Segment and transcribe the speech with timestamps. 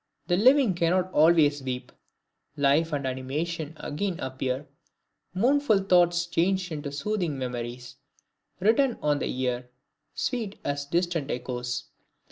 [0.25, 1.91] The living cannot always weep;
[2.57, 4.65] life and animation again appear,
[5.35, 7.97] mournful thoughts changed into soothing memories,
[8.59, 9.69] return on the ear,
[10.15, 11.83] sweet as distant echoes.